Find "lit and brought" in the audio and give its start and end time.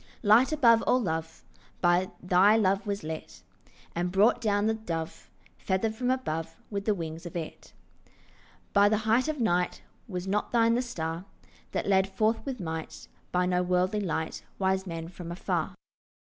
3.03-4.41